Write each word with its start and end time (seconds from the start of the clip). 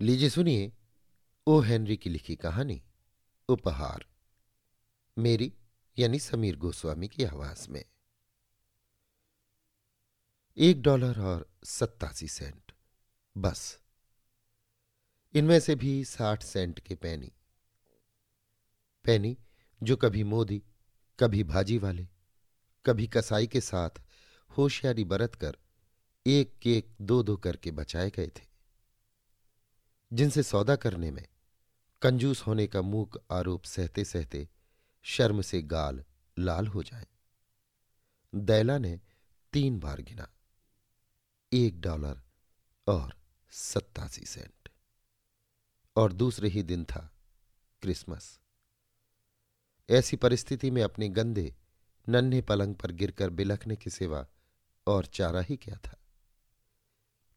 लीजिए 0.00 0.30
सुनिए, 0.30 0.72
O 1.46 1.60
Henry 1.60 1.96
की 1.96 2.10
लिखी 2.10 2.36
कहानी, 2.36 2.82
उपहार। 3.48 4.06
मेरी, 5.18 5.54
यानी 5.98 6.18
समीर 6.18 6.56
गोस्वामी 6.56 7.08
की 7.08 7.24
आवाज़ 7.24 7.68
में। 7.68 7.84
एक 10.58 10.82
डॉलर 10.82 11.20
और 11.20 11.58
सत्तासी 11.64 12.28
सेंट, 12.28 12.72
बस। 13.38 13.80
इनमें 15.34 15.60
से 15.60 15.74
भी 15.74 16.04
साठ 16.04 16.42
सेंट 16.42 16.80
के 16.80 16.94
पैनी। 16.94 17.32
पैनी 19.04 19.38
जो 19.82 19.96
कभी 19.96 20.24
मोदी, 20.24 20.62
कभी 21.20 21.44
भाजी 21.44 21.78
वाले, 21.78 22.08
कभी 22.86 23.06
कसाई 23.06 23.46
के 23.46 23.60
साथ 23.60 23.90
होशियारी 24.58 25.04
बरत 25.04 25.34
कर 25.34 25.56
एक 26.26 26.58
केक 26.62 26.96
दो 27.00 27.22
दो 27.22 27.36
करके 27.36 27.70
बचाए 27.70 28.10
गए 28.10 28.28
थे। 28.28 28.47
जिनसे 30.12 30.42
सौदा 30.42 30.76
करने 30.76 31.10
में। 31.10 31.28
कंजूस 32.02 32.46
होने 32.46 32.66
का 32.66 32.82
मूक 32.82 33.24
आरोप 33.30 33.64
सहते 33.64 34.04
सहते 34.04 34.48
शर्म 35.02 35.42
से 35.42 35.62
गाल 35.62 36.04
लाल 36.38 36.66
हो 36.66 36.82
जाए। 36.82 37.06
दैला 38.34 38.78
ने 38.78 39.00
तीन 39.52 39.78
बार 39.80 40.00
गिना। 40.00 40.28
एक 41.52 41.80
डॉलर 41.80 42.22
और 42.88 43.16
सत्तासी 43.50 44.24
सेंट। 44.24 44.68
और 45.96 46.12
दूसरे 46.12 46.48
ही 46.48 46.62
दिन 46.62 46.84
था 46.84 47.14
क्रिसमस। 47.82 48.40
ऐसी 49.90 50.16
परिस्थिति 50.16 50.70
में 50.70 50.82
अपने 50.82 51.08
गंदे, 51.08 51.56
नन्हे 52.08 52.42
पलंग 52.42 52.74
पर 52.74 52.92
गिरकर 52.92 53.30
बिलखने 53.30 53.76
की 53.76 53.90
सिवा 53.90 54.26
और 54.86 55.06
चारा 55.06 55.40
ही 55.40 55.56
क्या 55.56 55.76
था? 55.76 56.00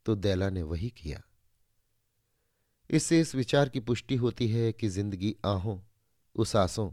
तो 0.06 0.16
दैला 0.16 0.50
ने 0.50 0.62
वही 0.62 0.90
किया। 0.90 1.22
इससे 2.92 3.20
इस 3.22 3.34
विचार 3.36 3.70
की 3.70 3.80
पुष्टि 3.80 4.16
होती 4.16 4.48
है 4.48 4.72
कि 4.72 4.88
ज़िंदगी 4.90 5.36
आहों, 5.46 5.80
उसासों 6.36 6.92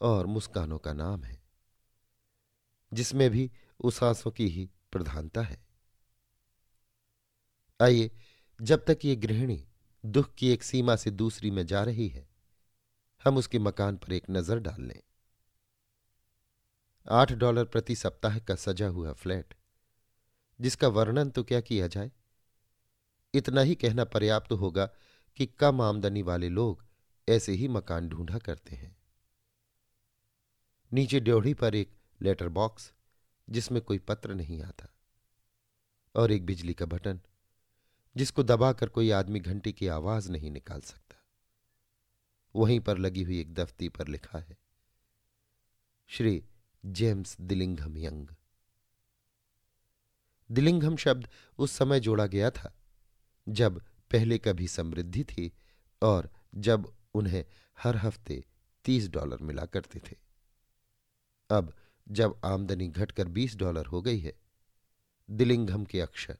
और 0.00 0.26
मुस्कानों 0.26 0.78
का 0.78 0.92
नाम 0.92 1.24
है, 1.24 1.38
जिसमें 2.92 3.28
भी 3.30 3.50
उसासों 3.80 4.30
की 4.30 4.48
ही 4.48 4.68
प्रधानता 4.92 5.42
है। 5.42 5.58
आइए, 7.80 8.10
जब 8.60 8.84
तक 8.84 9.04
ये 9.04 9.16
गृहिणी 9.16 9.64
दुख 10.04 10.34
की 10.34 10.48
एक 10.48 10.62
सीमा 10.62 10.96
से 10.96 11.10
दूसरी 11.10 11.50
में 11.50 11.64
जा 11.66 11.82
रही 11.82 12.08
है, 12.08 12.26
हम 13.24 13.36
उसके 13.36 13.58
मकान 13.58 13.96
पर 13.96 14.12
एक 14.12 14.24
नज़र 14.30 14.58
डाल 14.58 14.82
लें। 14.82 15.00
आठ 17.06 17.32
डॉलर 17.32 17.64
प्रति 17.64 17.94
सप्ताह 17.96 18.38
का 18.38 18.54
सजा 18.56 18.88
हुआ 18.88 19.12
फ्लैट, 19.12 19.54
जिसका 20.60 20.88
वर्णन 20.88 21.30
तो 21.30 21.42
क्या 21.44 21.60
किया 21.60 21.86
जाए? 21.86 22.10
इतना 23.34 23.60
ही 23.60 23.74
कहना 23.74 24.04
पर्याप्त 24.04 24.52
होगा 24.52 24.88
कि 25.36 25.46
कम 25.46 25.80
आमदनी 25.80 26.22
वाले 26.22 26.48
लोग 26.48 26.84
ऐसे 27.28 27.52
ही 27.52 27.68
मकान 27.68 28.08
ढूंढा 28.08 28.38
करते 28.38 28.76
हैं। 28.76 28.96
नीचे 30.92 31.20
ड्योढ़ी 31.20 31.54
पर 31.54 31.74
एक 31.74 31.94
लेटर 32.20 32.48
बॉक्स, 32.48 32.92
जिसमें 33.48 33.80
कोई 33.82 33.98
पत्र 33.98 34.34
नहीं 34.34 34.62
आता, 34.62 34.88
और 36.14 36.32
एक 36.32 36.46
बिजली 36.46 36.74
का 36.74 36.86
बटन, 36.86 37.20
जिसको 38.16 38.42
दबाकर 38.42 38.88
कोई 38.88 39.10
आदमी 39.10 39.40
घंटी 39.40 39.72
की 39.72 39.88
आवाज़ 39.88 40.30
नहीं 40.30 40.50
निकाल 40.50 40.80
सकता। 40.80 41.16
वहीं 42.54 42.80
पर 42.80 42.98
लगी 42.98 43.22
हुई 43.22 43.40
एक 43.40 43.52
दफ्ती 43.54 43.88
पर 43.88 44.08
लिखा 44.08 44.38
है, 44.38 44.56
Shri 46.10 46.42
James 46.84 47.36
Dillingham 47.40 47.96
Young. 47.98 48.28
Dillingham 50.50 50.96
शब्द 50.96 51.28
उस 51.58 51.72
समय 51.72 52.00
जोड़ा 52.00 52.26
गया 52.26 52.50
था, 52.50 52.72
जब 53.46 53.80
पहले 54.10 54.38
कभी 54.38 54.68
समृद्धि 54.68 55.24
थी 55.24 55.52
और 56.02 56.30
जब 56.54 56.94
उन्हें 57.14 57.44
हर 57.82 57.96
हफ़्ते 57.96 58.44
तीस 58.84 59.08
डॉलर 59.08 59.38
मिला 59.42 59.66
करते 59.66 59.98
थे। 59.98 60.16
अब 61.50 61.74
जब 62.08 62.40
आमदनी 62.44 62.88
घटकर 62.88 63.28
बीस 63.28 63.56
डॉलर 63.56 63.86
हो 63.86 64.02
गई 64.02 64.18
है, 64.18 64.34
दिलिंगम 65.30 65.84
के 65.84 66.00
अक्षर 66.00 66.38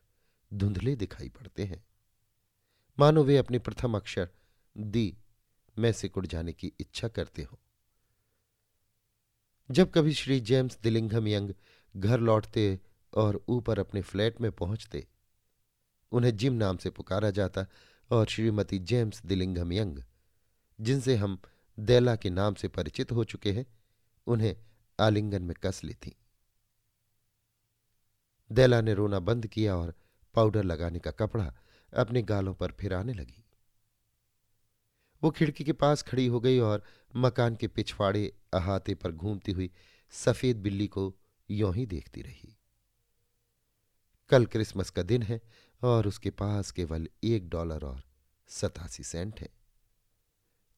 धुंधले 0.54 0.96
दिखाई 0.96 1.28
पड़ते 1.28 1.64
हैं। 1.64 1.84
मानो 2.98 3.24
वे 3.24 3.36
अपने 3.36 3.58
प्रथम 3.58 3.96
अक्षर 3.96 4.28
दी 4.76 5.18
में 5.78 5.92
सिकुड़ 5.92 6.26
जाने 6.26 6.52
की 6.52 6.72
इच्छा 6.80 7.08
करते 7.08 7.42
हो। 7.42 7.60
जब 9.70 9.92
कभी 9.92 10.12
श्री 10.12 10.40
जेम्स 10.40 10.78
दिलिंघम 10.78 11.28
यंग 11.28 11.54
घर 11.96 12.20
लौटते 12.20 12.80
और 13.14 13.44
ऊपर 13.48 13.78
अपने 13.78 14.02
फ्लैट 14.02 14.40
में 14.40 14.52
पहुँचते 14.52 15.06
उन्हें 16.12 16.36
जिम 16.36 16.52
नाम 16.52 16.76
से 16.76 16.90
पुकारा 16.90 17.30
जाता 17.30 17.66
और 18.10 18.26
श्रीमती 18.26 18.78
जेम्स 18.78 19.26
दिलिंगम 19.26 19.72
यंग, 19.72 19.98
जिनसे 20.80 21.16
हम 21.16 21.38
देला 21.78 22.16
के 22.16 22.30
नाम 22.30 22.54
से 22.54 22.68
परिचित 22.68 23.12
हो 23.12 23.24
चुके 23.24 23.52
हैं, 23.52 23.66
उन्हें 24.26 24.56
आलिंगन 25.00 25.42
में 25.42 25.56
कस 25.62 25.84
ली 25.84 25.94
थी। 25.94 26.16
देला 28.52 28.80
ने 28.80 28.94
रोना 28.94 29.18
बंद 29.18 29.46
किया 29.46 29.76
और 29.76 29.94
पाउडर 30.34 30.64
लगाने 30.64 30.98
का 30.98 31.10
कपड़ा 31.10 31.54
अपने 31.96 32.22
गालों 32.22 32.54
पर 32.54 32.72
फिराने 32.72 33.12
लगी। 33.12 33.44
वो 35.22 35.30
खिड़की 35.30 35.64
के 35.64 35.72
पास 35.72 36.02
खड़ी 36.02 36.26
हो 36.26 36.40
गई 36.40 36.58
और 36.58 36.82
मकान 37.16 37.56
के 37.56 37.68
पिछवाड़े 37.68 38.32
अहाते 38.52 38.94
पर 38.94 39.12
घूमती 39.12 39.52
हुई 39.52 39.70
सफ़ेद 40.10 40.56
बिल्ली 40.56 40.86
को 40.86 41.14
यों 41.50 41.74
ही 41.74 41.86
देखती 41.86 42.22
रही। 42.22 42.56
कल 44.28 44.46
क्रिसमस 44.46 44.90
का 44.90 45.02
दिन 45.02 45.22
है 45.22 45.40
और 45.82 46.06
उसके 46.06 46.30
पास 46.30 46.70
केवल 46.70 47.08
एक 47.24 47.48
डॉलर 47.48 47.84
और 47.84 48.02
सतासी 48.50 49.02
सेंट 49.02 49.40
है, 49.40 49.48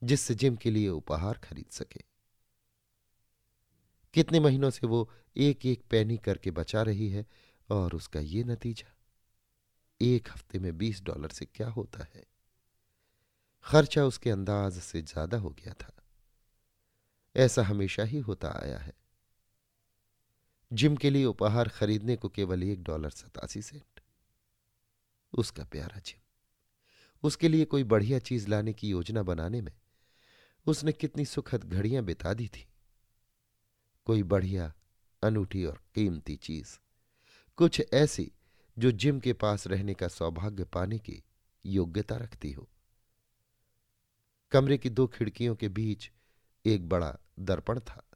जिससे 0.02 0.34
जिम 0.34 0.56
के 0.56 0.70
लिए 0.70 0.88
उपहार 0.88 1.38
खरीद 1.38 1.70
सके। 1.70 2.00
कितने 4.14 4.40
महीनों 4.40 4.70
से 4.70 4.86
वो 4.86 5.08
एक 5.36 5.66
एक 5.66 5.82
पैनी 5.90 6.16
करके 6.16 6.50
बचा 6.50 6.82
रही 6.82 7.08
है 7.08 7.26
और 7.68 7.94
उसका 7.94 8.20
ये 8.20 8.44
नतीजा, 8.44 8.94
एक 10.00 10.28
हफ़्ते 10.28 10.58
में 10.58 10.76
बीस 10.78 11.02
डॉलर 11.02 11.28
से 11.28 11.44
क्या 11.44 11.68
होता 11.68 12.06
है? 12.14 12.24
खर्चा 13.66 14.04
उसके 14.04 14.30
अंदाज 14.30 14.78
से 14.80 15.02
ज़्यादा 15.02 15.38
हो 15.38 15.50
गया 15.50 15.72
था। 15.72 15.92
ऐसा 17.36 17.62
हमेशा 17.62 18.02
ही 18.02 18.18
होता 18.18 18.48
आया 18.62 18.78
है। 18.78 18.92
जिम 20.70 20.96
के 20.96 21.10
लिए 21.10 21.24
उपहार 21.24 21.68
खरीदने 21.68 22.16
को 22.16 22.28
केवल 22.28 22.62
एक 22.62 22.82
डॉलर 22.82 23.10
सतासी 23.10 23.62
सेंट। 23.62 23.97
उसका 25.32 25.64
प्यारा 25.64 26.00
जिम 26.00 26.20
उसके 27.22 27.48
लिए 27.48 27.64
कोई 27.64 27.84
बढ़िया 27.84 28.18
चीज़ 28.18 28.48
लाने 28.48 28.72
की 28.72 28.88
योजना 28.88 29.22
बनाने 29.22 29.60
में 29.60 29.72
उसने 30.66 30.92
कितनी 30.92 31.24
सुखद 31.24 31.64
घड़ियाँ 31.64 32.04
बिता 32.04 32.34
दी 32.34 32.48
थी। 32.48 32.68
कोई 34.04 34.22
बढ़िया, 34.22 34.74
अनूठी 35.22 35.64
और 35.64 35.82
कीमती 35.94 36.36
चीज़, 36.36 36.78
कुछ 37.56 37.82
ऐसी 37.92 38.32
जो 38.78 38.90
जिम 38.90 39.20
के 39.20 39.32
पास 39.32 39.66
रहने 39.66 39.94
का 39.94 40.08
सौभाग्य 40.08 40.64
पाने 40.64 40.98
की 40.98 41.22
योग्यता 41.66 42.16
रखती 42.16 42.52
हो। 42.52 42.68
कमरे 44.50 44.78
की 44.78 44.90
दो 44.90 45.06
खिड़कियों 45.06 45.56
के 45.56 45.68
बीच 45.68 46.10
एक 46.66 46.88
बड़ा 46.88 47.18
दर्पण 47.38 47.80
था। 47.80 48.10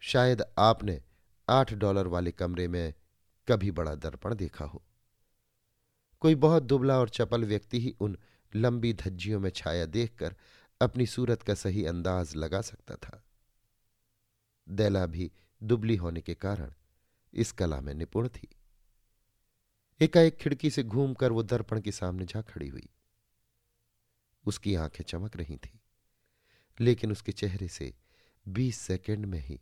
शायद 0.00 0.42
आपने 0.58 1.02
आठ 1.48 1.74
डॉलर 1.74 2.06
वाले 2.06 2.32
कमरे 2.32 2.68
में 2.68 2.94
कभी 3.48 3.70
बड़ा 3.70 3.94
दर्पण 3.94 4.34
देखा 4.34 4.64
हो। 4.64 4.84
कोई 6.22 6.34
बहुत 6.34 6.62
दुबला 6.62 6.98
और 6.98 7.08
चपल 7.08 7.44
व्यक्ति 7.44 7.80
ही 7.80 7.94
उन 8.00 8.16
लंबी 8.52 8.92
धज्जियों 8.92 9.40
में 9.40 9.50
छाया 9.50 9.86
देखकर 9.86 10.34
अपनी 10.80 11.06
सूरत 11.06 11.42
का 11.42 11.54
सही 11.54 11.84
अंदाज 11.86 12.34
लगा 12.36 12.60
सकता 12.60 12.94
था। 12.94 13.22
दैला 14.66 15.06
भी 15.06 15.30
दुबली 15.62 15.96
होने 15.96 16.20
के 16.20 16.34
कारण 16.34 16.72
इस 17.34 17.52
कला 17.52 17.80
में 17.80 17.92
निपुण 17.94 18.28
थी। 18.28 18.48
एकाएक 20.00 20.36
खिड़की 20.36 20.70
से 20.70 20.82
घूमकर 20.82 21.32
वो 21.32 21.42
दर्पण 21.42 21.80
के 21.80 21.92
सामने 21.92 22.24
जा 22.24 22.42
खड़ी 22.42 22.68
हुई। 22.68 22.88
उसकी 24.44 24.74
आँखें 24.74 25.04
चमक 25.04 25.36
रही 25.36 25.56
थी, 25.56 25.80
लेकिन 26.80 27.12
उसके 27.12 27.32
चेहरे 27.32 27.68
से 27.68 27.94
बीस 28.46 28.78
सेकंड 28.78 29.26
में 29.26 29.40
ही 29.40 29.60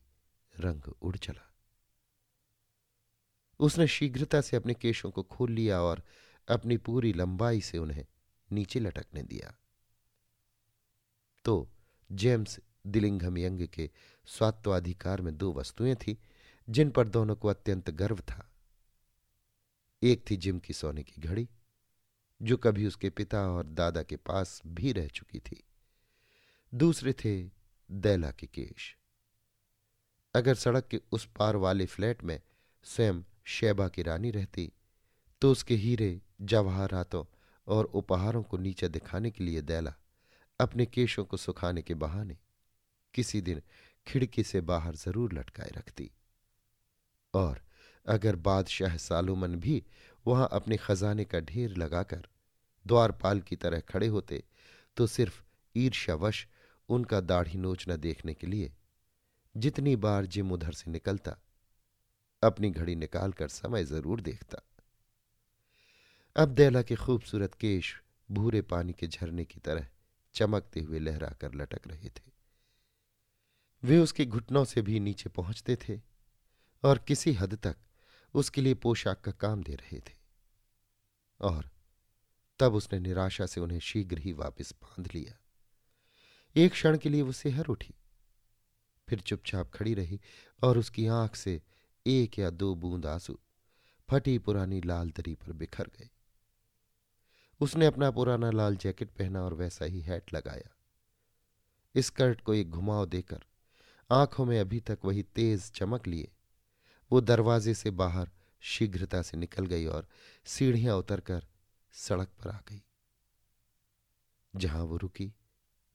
रंग 0.55 0.93
उड़ 1.03 1.17
चला। 1.17 1.53
उसने 3.61 3.87
शीघ्रता 3.87 4.41
से 4.41 4.57
अपने 4.57 4.75
केशों 4.75 5.11
को 5.11 5.23
खोल 5.23 5.53
लिया 5.53 5.81
और 5.81 6.03
अपनी 6.49 6.77
पूरी 6.77 7.13
लंबाई 7.13 7.61
से 7.61 7.79
उन्हें 7.79 8.07
नीचे 8.53 8.81
लटकने 8.81 9.23
दिया। 9.23 9.59
तो 11.45 11.71
जेम्स 12.13 12.61
दिलिंघम 12.87 13.39
यंग 13.39 13.67
के 13.67 13.91
स्वात्वाधिकार 14.27 15.21
में 15.21 15.37
दो 15.37 15.53
वस्तुएँ 15.53 15.95
थी, 15.95 16.19
जिन 16.71 16.91
पर 16.91 17.09
दोनों 17.09 17.37
को 17.37 17.49
अत्यंत 17.49 17.91
गर्व 17.91 18.17
था। 18.17 18.53
एक 20.03 20.25
थी 20.31 20.37
जिम 20.37 20.59
की 20.59 20.73
सोने 20.73 21.03
की 21.03 21.23
घड़ी, 21.23 21.49
जो 22.43 22.57
कभी 22.57 22.87
उसके 22.87 23.11
पिता 23.11 23.51
और 23.51 23.67
दादा 23.67 24.03
के 24.03 24.17
पास 24.17 24.63
भी 24.67 24.93
रह 24.93 25.09
चुकी 25.09 25.39
थी। 25.39 25.65
दूसरे 26.75 27.13
थे 27.13 27.51
दैला 27.91 28.31
के 28.31 28.47
केश। 28.47 28.97
अगर 30.35 30.55
सड़क 30.55 30.87
के 30.87 31.01
उस 31.13 31.29
पार 31.39 31.57
वाले 31.57 31.87
फ्लैट 31.87 32.25
में 32.25 32.41
स्वयं 32.85 33.23
शैबा 33.45 33.89
की 33.89 34.03
रानी 34.03 34.31
रहती 34.31 34.73
तो 35.41 35.53
उसके 35.53 35.75
हीरे 35.75 36.23
जवाहरातों 36.41 37.25
और 37.67 37.85
उपहारों 37.95 38.43
को 38.43 38.57
नीचे 38.59 38.89
दिखाने 38.89 39.31
के 39.31 39.45
लिए 39.45 39.63
दैला, 39.63 39.95
अपने 40.61 40.87
केशों 40.87 41.25
को 41.25 41.37
सुखाने 41.37 41.83
के 41.83 41.95
बहाने, 41.97 42.37
किसी 43.15 43.41
दिन 43.41 43.63
खिड़की 44.07 44.43
से 44.43 44.61
बाहर 44.63 44.95
ज़रूर 44.97 45.33
लटकाए 45.33 45.71
रखती। 45.77 46.11
और 47.35 47.61
अगर 48.07 48.37
बादशाह 48.39 48.97
सालुमन 48.99 49.55
भी 49.57 49.83
वहाँ 50.27 50.49
अपने 50.53 50.77
खजाने 50.77 51.25
का 51.25 51.41
ढेर 51.43 51.77
लगाकर 51.77 52.29
द्वारपाल 52.87 53.41
की 53.41 53.57
तरह 53.57 53.81
खड़े 53.89 54.07
होते 54.07 54.43
तो 54.97 55.07
सिर्फ़ 55.07 55.43
ईर्ष्यावश 55.75 56.47
उनका 56.89 57.21
दाढ़ी 57.23 57.59
नोचना 57.59 57.97
देखने 57.99 58.35
के 58.35 58.47
लिए 58.47 58.73
जितनी 59.55 59.95
बार 59.97 60.27
जिम 60.27 60.53
उधर 60.53 60.73
से 60.73 60.91
निकलता, 60.91 61.37
अपनी 62.43 62.71
घड़ी 62.71 62.95
निकालकर 62.97 63.49
समय 63.49 63.85
ज़रूर 63.85 64.21
देखता। 64.21 64.63
अब 66.37 66.49
दैला 66.49 66.83
के 66.83 66.97
खूबसूरत 66.97 67.55
केश 67.55 68.03
भूरे 68.31 68.63
पानी 68.63 68.93
के 68.93 69.07
झरने 69.07 69.45
की 69.45 69.61
तरह 69.61 69.87
चमकते 70.35 70.81
हुए 70.81 70.99
लहरा 70.99 71.29
कर 71.29 71.55
लटक 71.55 71.87
रहे 71.87 72.09
थे। 72.09 72.33
वे 73.85 73.99
उसके 73.99 74.27
घुटनों 74.27 74.65
से 74.65 74.83
भी 74.83 75.01
नीचे 75.01 75.31
पहुँचते 75.31 75.77
थे 75.77 76.01
और 76.85 76.99
किसी 76.99 77.33
हद 77.33 77.55
तक 77.55 77.77
उसके 78.35 78.61
लिए 78.61 78.75
पोशाक 78.75 79.21
का 79.21 79.33
काम 79.33 79.63
दे 79.63 79.75
रहे 79.75 79.99
थे। 79.99 80.15
और 81.41 81.71
तब 82.59 82.75
उसने 82.75 82.99
निराशा 82.99 83.47
से 83.47 83.61
उन्हें 83.61 83.79
शीघ्र 83.79 84.19
ही 84.19 84.33
वापस 84.33 84.75
बाँध 84.83 85.09
लिया। 85.15 85.39
एक 86.57 86.73
क्षण 86.73 86.99
के 86.99 87.09
लिए 87.09 87.23
वो 87.23 87.33
सेहर 87.33 87.67
उठी। 87.67 87.95
फिर 89.09 89.21
चुपचाप 89.21 89.71
खड़ी 89.75 89.95
रही 89.95 90.21
और 90.63 90.79
उसकी 90.79 91.07
आँख 91.07 91.37
से 91.37 91.63
एक 92.07 92.39
या 92.39 92.51
दो 92.51 92.75
बूंद 92.75 93.07
आँसू 93.07 93.39
फटी 94.11 94.39
पुरानी 94.39 94.81
लाल 94.81 95.11
दरी 95.11 95.35
पर 95.35 95.53
बिखर 95.53 95.85
गए। 95.85 96.09
उसने 97.61 97.87
अपना 97.87 98.11
पुराना 98.11 98.51
लाल 98.51 98.77
जैकेट 98.77 99.11
पहना 99.11 99.43
और 99.43 99.55
वैसा 99.55 99.85
ही 99.85 100.01
हैट 100.01 100.33
लगाया। 100.35 100.75
स्कर्ट 101.95 102.41
को 102.41 102.55
एक 102.55 102.71
घुमाव 102.71 103.07
देकर 103.07 103.45
आँखों 104.11 104.45
में 104.45 104.59
अभी 104.61 104.81
तक 104.81 104.99
वही 105.05 105.23
तेज 105.23 105.71
चमक 105.71 106.07
लिए। 106.07 106.33
वो 107.11 107.21
दरवाजे 107.21 107.75
से 107.75 107.91
बाहर 107.91 108.31
शीघ्रता 108.63 109.23
से 109.23 109.37
निकल 109.37 109.67
गई 109.67 109.87
और 109.87 110.09
सीढ़ियाँ 110.47 110.97
उतरकर 110.97 111.47
सड़क 111.95 112.29
पर 112.29 112.51
आ 112.51 112.59
गई। 112.69 112.83
जहाँ 114.55 114.83
वो 114.83 114.97
रुकी, 114.97 115.27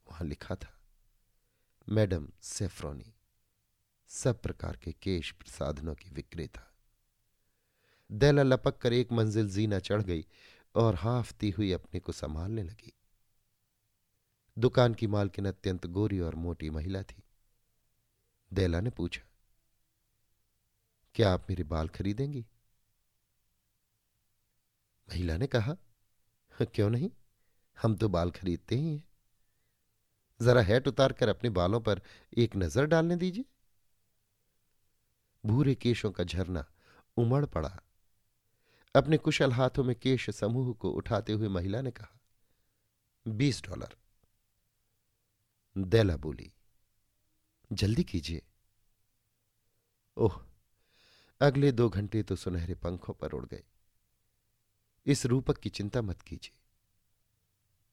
वहाँ 0.07 0.27
लिखा 0.27 0.55
था, 0.55 0.79
मैडम 1.89 2.27
सेफ्रोनी, 2.41 3.13
सब 4.09 4.41
प्रकार 4.41 4.77
के 4.77 4.91
केश 4.91 5.31
प्रसाधनों 5.31 5.95
की 5.95 6.09
विक्रेता। 6.09 6.67
दैला 8.09 8.43
लपक 8.43 8.77
कर 8.77 8.93
एक 8.93 9.11
मंजिल 9.11 9.49
जीना 9.49 9.79
चढ़ 9.79 10.01
गई 10.01 10.25
और 10.75 10.95
हाफती 10.95 11.49
हुई 11.49 11.71
अपने 11.71 11.99
को 11.99 12.11
संभालने 12.11 12.63
लगी। 12.63 12.93
दुकान 14.57 14.93
की 14.93 15.07
मालकिन 15.07 15.45
अत्यंत 15.45 15.85
गोरी 15.87 16.19
और 16.19 16.35
मोटी 16.35 16.69
महिला 16.69 17.01
थी। 17.03 17.23
दैला 18.51 18.79
ने 18.81 18.89
पूछा, 18.89 19.21
क्या 21.15 21.33
आप 21.33 21.45
मेरे 21.49 21.63
बाल 21.63 21.87
खरीदेंगी? 21.89 22.45
महिला 25.09 25.37
ने 25.37 25.47
कहा, 25.47 25.75
क्यों 26.53 26.89
नहीं? 26.89 27.09
हम 27.77 27.95
तो 27.95 28.09
बाल 28.09 28.31
खरीदते 28.31 28.75
ही 28.75 28.93
हैं। 28.93 29.03
जरा 30.39 30.61
हैट 30.61 30.87
उतार 30.87 31.13
कर 31.13 31.29
अपने 31.29 31.49
बालों 31.49 31.79
पर 31.81 32.01
एक 32.37 32.55
नज़र 32.55 32.85
डालने 32.85 33.15
दीजिए। 33.15 33.45
भूरे 35.43 35.75
केशों 35.75 36.11
का 36.11 36.23
झरना 36.23 36.65
उमड़ 37.17 37.45
पड़ा। 37.45 37.71
अपने 38.95 39.17
कुशल 39.17 39.51
हाथों 39.51 39.83
में 39.83 39.95
केश 39.95 40.29
समूह 40.29 40.73
को 40.73 40.89
उठाते 40.91 41.33
हुए 41.33 41.47
महिला 41.47 41.81
ने 41.81 41.91
कहा, 41.91 42.19
बीस 43.27 43.61
डॉलर. 43.63 43.95
दैला 45.75 46.17
बोली, 46.17 46.51
जल्दी 47.71 48.03
कीजिए। 48.03 48.41
ओह, 50.17 50.43
अगले 51.41 51.71
दो 51.71 51.89
घंटे 51.89 52.23
तो 52.23 52.35
सुनहरे 52.35 52.75
पंखों 52.75 53.13
पर 53.13 53.31
उड़ 53.31 53.45
गए। 53.45 53.63
इस 55.05 55.25
रूपक 55.25 55.57
की 55.57 55.69
चिंता 55.69 56.01
मत 56.01 56.21
कीजिए। 56.21 56.57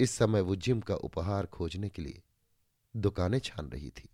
इस 0.01 0.11
समय 0.11 0.41
वो 0.41 0.57
जिम 0.57 0.81
का 0.81 0.95
उपहार 0.95 1.47
खोजने 1.47 1.89
के 1.89 2.03
लिए 2.03 2.23
दुकानें 2.97 3.39
छान 3.39 3.69
रही 3.69 3.91
थी। 3.91 4.09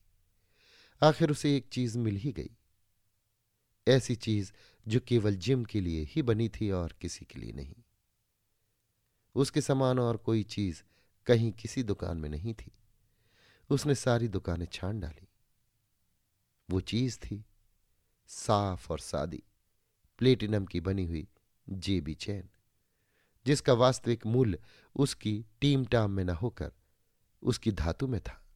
आखिर 1.02 1.30
उसे 1.30 1.56
एक 1.56 1.68
चीज़ 1.68 1.98
मिल 1.98 2.16
ही 2.16 2.32
गई। 2.32 2.50
ऐसी 3.88 4.16
चीज़ 4.16 4.52
जो 4.88 5.00
केवल 5.00 5.36
जिम 5.36 5.64
के 5.64 5.80
लिए 5.80 6.04
ही 6.04 6.22
बनी 6.22 6.48
थी 6.48 6.70
और 6.70 6.92
किसी 7.00 7.24
के 7.24 7.38
लिए 7.38 7.52
नहीं। 7.52 7.74
उसके 9.34 9.60
समान 9.60 9.98
और 9.98 10.16
कोई 10.16 10.42
चीज़ 10.42 10.82
कहीं 11.26 11.52
किसी 11.52 11.82
दुकान 11.82 12.16
में 12.16 12.28
नहीं 12.28 12.54
थी। 12.54 12.72
उसने 13.70 13.94
सारी 13.94 14.28
दुकानें 14.28 14.66
छान 14.72 15.00
डाली। 15.00 15.28
वो 16.70 16.80
चीज़ 16.80 17.18
थी, 17.18 17.44
साफ़ 18.26 18.92
और 18.92 18.98
सादी, 18.98 19.42
प्लेटिनम 20.18 20.66
की 20.66 20.80
बनी 20.80 21.04
हुई 21.04 21.28
जेबी 21.68 22.14
चैन, 22.14 22.50
जिसका 23.46 23.72
वास्तविक 23.72 24.26
मूल्य 24.26 24.58
उसकी 24.96 25.46
टीम 25.60 25.84
टाम 25.84 26.10
में 26.10 26.24
न 26.24 26.30
होकर 26.30 26.72
उसकी 27.42 27.72
धातु 27.72 28.06
में 28.06 28.20
था। 28.20 28.46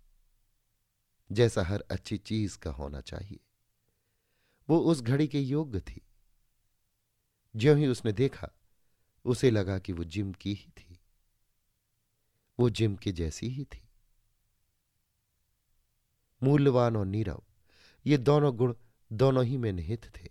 जैसा 1.32 1.62
हर 1.62 1.84
अच्छी 1.90 2.18
चीज़ 2.18 2.58
का 2.58 2.70
होना 2.70 3.00
चाहिए। 3.00 3.40
वो 4.68 4.78
उस 4.78 5.02
घड़ी 5.02 5.28
के 5.28 5.40
योग्य 5.40 5.80
थी। 5.80 6.07
ज्यों 7.58 7.78
ही 7.78 7.86
उसने 7.86 8.12
देखा, 8.12 8.48
उसे 9.24 9.50
लगा 9.50 9.78
कि 9.78 9.92
वो 9.92 10.04
जिम 10.04 10.32
की 10.32 10.54
ही 10.54 10.70
थी। 10.70 11.00
वो 12.60 12.70
जिम 12.70 12.96
की 12.96 13.12
जैसी 13.12 13.48
ही 13.48 13.64
थी। 13.64 13.88
मूल्यवान 16.42 16.96
और 16.96 17.06
नीरव, 17.06 17.42
ये 18.06 18.18
दोनों 18.18 18.56
गुण 18.56 18.74
दोनों 19.12 19.44
ही 19.44 19.56
में 19.56 19.72
निहित 19.72 20.04
थे। 20.16 20.28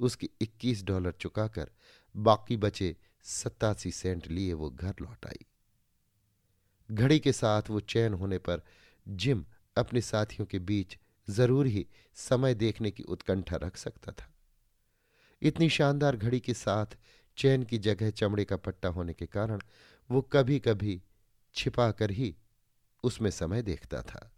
उसकी 0.00 0.30
21 0.40 0.84
डॉलर 0.84 1.12
चुकाकर 1.12 1.70
बाकी 2.16 2.56
बचे 2.56 2.96
सत्तासी 3.22 3.90
सेंट 3.90 4.26
लिए 4.26 4.52
वो 4.52 4.70
घर 4.70 4.94
लौट 5.00 5.26
आई। 5.26 5.46
घड़ी 6.90 7.18
के 7.18 7.32
साथ 7.32 7.62
वो 7.70 7.80
चैन 7.80 8.14
होने 8.14 8.38
पर 8.38 8.62
जिम 9.08 9.44
अपने 9.76 10.00
साथियों 10.00 10.46
के 10.46 10.58
बीच 10.58 10.98
ज़रूर 11.30 11.66
ही 11.66 11.86
समय 12.14 12.54
देखने 12.54 12.90
की 12.90 13.02
उत्कंठा 13.02 13.56
रख 13.56 13.76
सकता 13.76 14.12
था। 14.12 14.31
इतनी 15.42 15.68
शानदार 15.68 16.16
घड़ी 16.16 16.40
के 16.40 16.54
साथ 16.54 16.96
चैन 17.38 17.62
की 17.62 17.78
जगह 17.78 18.10
चमड़े 18.10 18.44
का 18.44 18.56
पट्टा 18.56 18.88
होने 18.88 19.14
के 19.14 19.26
कारण 19.26 19.60
वो 20.10 20.20
कभी 20.22 20.58
कभी 20.58 21.00
छिपा 21.54 21.90
कर 21.90 22.10
ही 22.10 22.34
उसमें 23.04 23.30
समय 23.30 23.62
देखता 23.62 24.02
था। 24.02 24.30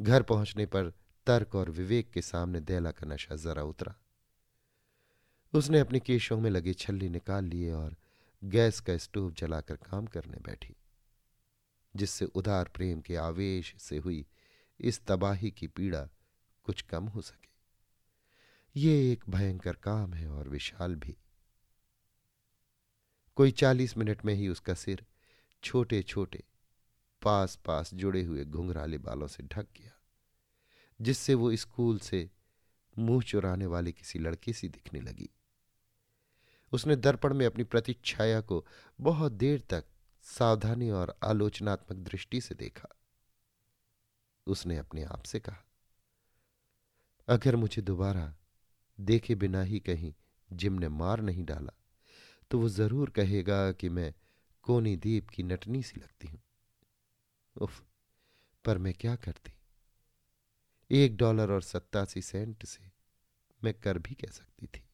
घर 0.00 0.22
पहुँचने 0.22 0.66
पर 0.66 0.92
तर्क 1.26 1.54
और 1.54 1.70
विवेक 1.70 2.10
के 2.10 2.22
सामने 2.22 2.60
दैला 2.60 2.90
का 2.90 3.06
नशा 3.06 3.36
जरा 3.36 3.62
उतरा। 3.62 3.94
उसने 5.52 5.78
अपने 5.78 6.00
केशों 6.00 6.38
में 6.40 6.50
लगे 6.50 6.74
छल्ली 6.74 7.08
निकाल 7.08 7.44
लिए 7.44 7.72
और 7.72 7.96
गैस 8.42 8.80
का 8.80 8.96
स्टोव 8.96 9.30
जलाकर 9.32 9.76
काम 9.76 10.06
करने 10.06 10.38
बैठी, 10.38 10.74
जिससे 11.94 12.24
उदार 12.24 12.70
प्रेम 12.74 13.00
के 13.00 13.16
आवेश 13.16 13.74
से 13.78 13.98
हुई 13.98 14.24
इस 14.80 15.04
तबाही 15.06 15.50
की 15.50 15.66
पीड़ा 15.66 16.08
कुछ 16.66 16.82
कम 16.82 17.04
हो 17.04 17.20
सके। 17.20 17.49
ये 18.76 19.12
एक 19.12 19.24
भयंकर 19.30 19.76
काम 19.76 20.12
है 20.14 20.28
और 20.28 20.48
विशाल 20.48 20.94
भी। 20.94 21.16
कोई 23.36 23.50
चालीस 23.50 23.96
मिनट 23.96 24.24
में 24.24 24.34
ही 24.34 24.48
उसका 24.48 24.74
सिर 24.74 25.04
छोटे 25.62 26.02
छोटे 26.02 26.42
पास 27.22 27.56
पास 27.56 27.94
जुड़े 27.94 28.22
हुए 28.22 28.44
घुंघराले 28.44 28.98
बालों 28.98 29.26
से 29.26 29.42
ढक 29.42 29.66
गया, 29.76 29.92
जिससे 31.00 31.34
वो 31.34 31.54
स्कूल 31.56 31.98
से 31.98 32.28
मुँह 32.98 33.22
चुराने 33.22 33.66
वाली 33.66 33.92
किसी 33.92 34.18
लड़की 34.18 34.52
सी 34.52 34.68
दिखने 34.68 35.00
लगी। 35.00 35.30
उसने 36.72 36.96
दर्पण 36.96 37.34
में 37.34 37.46
अपनी 37.46 37.64
प्रतिच्छाया 37.64 38.40
को 38.40 38.64
बहुत 39.00 39.32
देर 39.32 39.60
तक 39.60 39.84
सावधानी 40.24 40.90
और 40.90 41.18
आलोचनात्मक 41.24 41.98
दृष्टि 41.98 42.40
से 42.40 42.54
देखा। 42.54 42.88
उसने 44.46 44.76
अपने 44.78 45.04
आप 45.04 45.22
से 45.22 45.40
कहा, 45.40 45.64
अगर 47.28 47.56
मुझे 47.56 47.82
दोबारा 47.82 48.34
देखे 49.00 49.34
बिना 49.34 49.62
ही 49.62 49.80
कहीं 49.80 50.12
जिम 50.52 50.72
ने 50.72 50.88
मार 50.88 51.20
नहीं 51.20 51.44
डाला 51.44 51.72
तो 52.50 52.58
वो 52.58 52.68
ज़रूर 52.68 53.10
कहेगा 53.10 53.72
कि 53.72 53.88
मैं 53.88 54.12
कोनी 54.62 54.96
दीप 54.96 55.28
की 55.28 55.42
नटनी 55.42 55.82
सी 55.82 56.00
लगती 56.00 56.28
हूँ। 56.28 56.40
उफ, 57.56 57.82
पर 58.64 58.78
मैं 58.78 58.94
क्या 58.94 59.16
करती? 59.16 59.52
एक 60.90 61.16
डॉलर 61.16 61.50
और 61.50 61.62
सत्तासी 61.62 62.22
सेंट 62.22 62.64
से 62.64 62.90
मैं 63.64 63.74
कर 63.74 63.98
भी 63.98 64.14
कह 64.14 64.30
सकती 64.30 64.66
थी। 64.66 64.84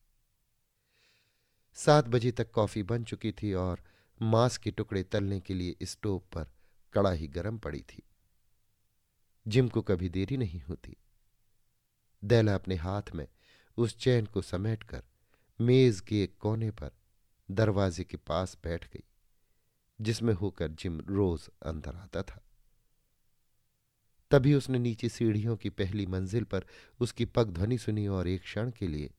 सात 1.74 2.08
बजे 2.08 2.32
तक 2.32 2.50
कॉफ़ी 2.50 2.82
बन 2.82 3.04
चुकी 3.04 3.32
थी 3.32 3.52
और 3.52 3.82
मांस 4.22 4.58
के 4.58 4.70
टुकड़े 4.70 5.02
तलने 5.02 5.40
के 5.40 5.54
लिए 5.54 5.86
स्टोव 5.86 6.18
पर 6.18 6.50
कड़ाही 6.92 7.28
गर्म 7.28 7.58
पड़ी 7.58 7.80
थी। 7.80 8.02
जिम 9.46 9.68
को 9.68 9.82
कभी 9.82 10.08
देरी 10.08 10.36
नहीं 10.36 10.60
होती। 10.60 10.96
दैला 12.24 12.54
अपने 12.54 12.74
हाथ 12.74 13.14
में 13.14 13.26
उस 13.78 13.96
चैन 13.98 14.26
को 14.26 14.42
समेटकर 14.42 15.02
मेज 15.60 16.00
के 16.00 16.22
एक 16.22 16.36
कोने 16.38 16.70
पर 16.70 16.90
दरवाजे 17.50 18.04
के 18.04 18.16
पास 18.16 18.56
बैठ 18.64 18.88
गई, 18.88 19.04
जिसमें 20.00 20.34
होकर 20.34 20.68
जिम 20.68 21.00
रोज 21.00 21.48
अंदर 21.62 21.96
आता 21.96 22.22
था। 22.22 22.42
तभी 24.30 24.54
उसने 24.54 24.78
नीचे 24.78 25.08
सीढ़ियों 25.08 25.56
की 25.56 25.70
पहली 25.70 26.06
मंजिल 26.06 26.44
पर 26.44 26.66
उसकी 27.00 27.24
पग 27.24 27.50
ध्वनि 27.50 27.78
सुनी 27.78 28.06
और 28.06 28.28
एक 28.28 28.42
क्षण 28.42 28.70
के 28.70 28.86
लिए 28.86 29.10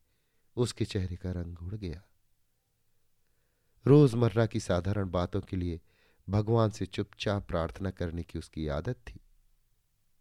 उसके 0.57 0.85
चेहरे 0.85 1.15
का 1.15 1.31
रंग 1.31 1.61
उड़ 1.61 1.75
गया। 1.75 2.03
रोज़मर्रा 3.85 4.45
की 4.45 4.59
साधारण 4.59 5.09
बातों 5.09 5.41
के 5.41 5.57
लिए 5.57 5.79
भगवान 6.29 6.69
से 6.69 6.85
चुपचाप 6.85 7.47
प्रार्थना 7.47 7.91
करने 7.91 8.23
की 8.23 8.39
उसकी 8.39 8.67
आदत 8.67 8.95
थी 9.07 9.19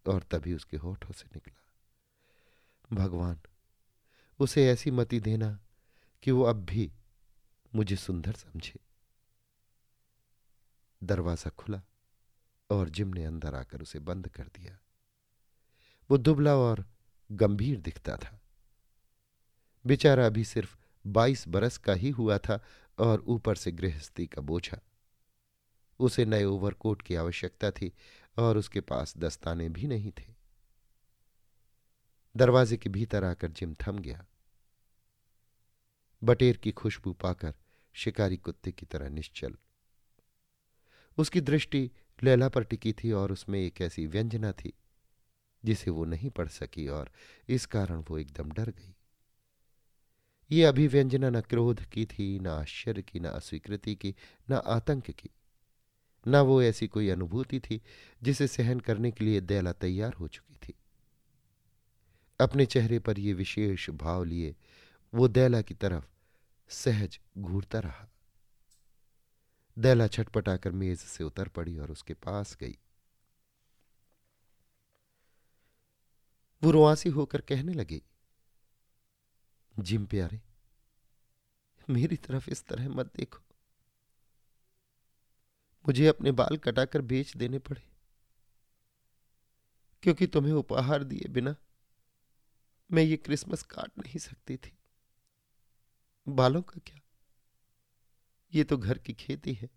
और 0.05 0.23
तभी 0.23 0.53
उसके 0.53 0.77
होठों 0.77 1.13
से 1.13 1.25
निकला। 1.25 2.95
भगवान 2.95 3.39
उसे 4.39 4.69
ऐसी 4.69 4.91
मति 4.91 5.19
देना 5.19 5.59
कि 6.23 6.31
वो 6.31 6.43
अब 6.43 6.65
भी 6.65 6.91
मुझे 7.75 7.95
सुंदर 7.95 8.31
समझे। 8.31 8.79
दरवाज़ा 11.03 11.49
खुला 11.49 11.81
और 12.69 12.89
जिम 12.89 13.07
ने 13.07 13.25
अंदर 13.25 13.55
आकर 13.55 13.81
उसे 13.81 13.99
बंद 13.99 14.27
कर 14.27 14.43
दिया। 14.43 14.79
वो 16.09 16.17
दुबला 16.17 16.55
और 16.55 16.85
गंभीर 17.31 17.79
दिखता 17.79 18.17
था। 18.17 18.41
बेचारा 19.85 20.25
अभी 20.25 20.43
सिर्फ़ 20.43 20.77
बाईस 21.07 21.47
बरस 21.47 21.77
का 21.77 21.93
ही 21.93 22.09
हुआ 22.09 22.37
था 22.37 22.63
और 22.99 23.19
ऊपर 23.19 23.55
से 23.55 23.71
गृहस्थी 23.71 24.27
का 24.27 24.41
बोझा। 24.41 24.79
उसे 25.99 26.25
नए 26.25 26.43
ओवरकोट 26.43 27.01
की 27.01 27.15
आवश्यकता 27.15 27.71
थी 27.71 27.93
और 28.37 28.57
उसके 28.57 28.81
पास 28.81 29.17
दस्ताने 29.17 29.69
भी 29.69 29.87
नहीं 29.87 30.11
थे। 30.11 30.36
दरवाजे 32.37 32.77
के 32.77 32.89
भीतर 32.89 33.23
आकर 33.23 33.51
जिम 33.51 33.75
थम 33.87 33.99
गया। 33.99 34.25
बटेर 36.23 36.57
की 36.57 36.71
खुशबू 36.71 37.13
पाकर 37.13 37.53
शिकारी 37.93 38.37
कुत्ते 38.37 38.71
की 38.71 38.85
तरह 38.85 39.09
निश्चल। 39.09 39.55
उसकी 41.17 41.41
दृष्टि 41.41 41.91
लैला 42.23 42.49
पर 42.49 42.63
टिकी 42.63 42.93
थी 42.93 43.11
और 43.11 43.31
उसमें 43.31 43.59
एक 43.59 43.81
ऐसी 43.81 44.07
व्यंजना 44.07 44.51
थी, 44.51 44.73
जिसे 45.65 45.91
वो 45.91 46.05
नहीं 46.05 46.29
पढ़ 46.29 46.47
सकी 46.47 46.87
और 46.87 47.11
इस 47.49 47.65
कारण 47.65 48.03
वो 48.09 48.17
एकदम 48.17 48.51
डर 48.51 48.69
गई। 48.69 48.95
ये 50.51 50.63
अभिव्यंजना 50.63 51.29
न 51.29 51.41
क्रोध 51.41 51.83
की 51.83 52.05
थी, 52.05 52.39
न 52.39 52.47
आश्चर्य 52.47 53.01
की, 53.01 53.19
न 53.19 53.25
अस्वीकृति 53.25 53.95
की, 53.95 54.15
न 54.51 54.53
आतंक 54.53 55.11
की। 55.11 55.29
न 56.27 56.37
वो 56.37 56.61
ऐसी 56.61 56.87
कोई 56.87 57.09
अनुभूति 57.09 57.59
थी, 57.59 57.81
जिसे 58.23 58.47
सहन 58.47 58.79
करने 58.79 59.11
के 59.11 59.25
लिए 59.25 59.41
दैला 59.41 59.73
तैयार 59.73 60.13
हो 60.13 60.27
चुकी 60.27 60.55
थी। 60.55 60.73
अपने 62.39 62.65
चेहरे 62.65 62.99
पर 62.99 63.19
ये 63.19 63.33
विशेष 63.33 63.89
भाव 63.89 64.23
लिए, 64.23 64.55
वो 65.13 65.27
दैला 65.27 65.61
की 65.61 65.73
तरफ़ 65.73 66.05
सहज 66.69 67.19
घूरता 67.37 67.79
रहा। 67.79 68.07
दैला 69.77 70.07
छटपटाकर 70.07 70.71
मेज 70.71 70.99
से 70.99 71.23
उतर 71.23 71.47
पड़ी 71.47 71.77
और 71.77 71.91
उसके 71.91 72.13
पास 72.15 72.55
गई। 72.61 72.77
वो 76.61 76.71
रुआसी 76.71 77.09
होकर 77.09 77.41
कहने 77.41 77.73
लगी, 77.73 78.01
जिम 79.75 80.05
प्यारे, 80.05 80.39
मेरी 81.87 82.15
तरफ़ 82.17 82.49
इस 82.49 82.65
तरह 82.67 82.89
मत 82.89 83.11
देखो। 83.15 83.43
मुझे 85.85 86.07
अपने 86.07 86.31
बाल 86.31 86.57
कटाकर 86.57 87.01
बेच 87.03 87.35
देने 87.37 87.59
पड़े, 87.59 87.81
क्योंकि 90.03 90.27
तुम्हें 90.27 90.53
उपहार 90.53 91.03
दिए 91.03 91.27
बिना 91.29 91.55
मैं 92.91 93.03
ये 93.03 93.17
क्रिसमस 93.17 93.63
काट 93.63 93.91
नहीं 93.97 94.19
सकती 94.19 94.57
थी। 94.57 94.77
बालों 96.27 96.61
का 96.61 96.79
क्या? 96.87 97.01
ये 98.53 98.63
तो 98.63 98.77
घर 98.77 98.97
की 98.97 99.13
खेती 99.13 99.53
है, 99.53 99.69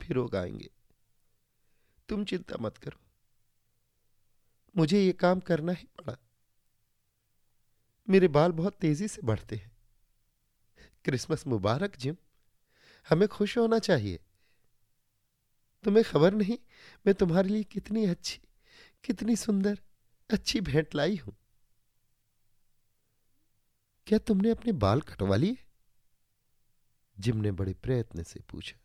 फिर 0.00 0.16
उगाएँगे 0.16 0.70
तुम 2.08 2.24
चिंता 2.24 2.56
मत 2.60 2.78
करो। 2.78 3.00
मुझे 4.76 5.04
ये 5.04 5.12
काम 5.12 5.40
करना 5.40 5.72
ही 5.72 5.84
पड़ा। 5.84 6.16
मेरे 8.08 8.28
बाल 8.28 8.52
बहुत 8.52 8.74
तेज़ी 8.74 9.08
से 9.08 9.22
बढ़ते 9.22 9.56
हैं। 9.56 9.72
क्रिसमस 11.04 11.46
मुबारक, 11.46 11.96
जिम। 11.96 12.16
हमें 13.08 13.28
खुश 13.28 13.58
होना 13.58 13.78
चाहिए। 13.78 14.20
तुम्हें 15.84 16.04
खबर 16.04 16.34
नहीं, 16.34 16.58
मैं 17.06 17.14
तुम्हारे 17.14 17.48
लिए 17.48 17.62
कितनी 17.62 18.04
अच्छी, 18.06 18.40
कितनी 19.04 19.36
सुंदर, 19.36 19.80
अच्छी 20.30 20.60
भेंट 20.60 20.94
लाई 20.94 21.16
हूँ। 21.16 21.36
क्या 24.12 24.18
तुमने 24.18 24.50
अपने 24.50 24.72
बाल 24.72 25.00
कटवा 25.00 25.36
लिए? 25.36 25.56
जिम 27.18 27.36
ने 27.36 27.52
बड़े 27.52 27.74
प्रयत्न 27.74 28.22
से 28.22 28.40
पूछा। 28.40 28.80